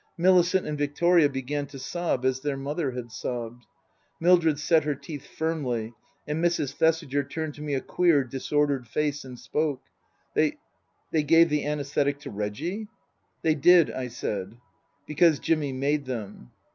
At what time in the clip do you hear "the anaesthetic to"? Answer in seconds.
11.49-12.31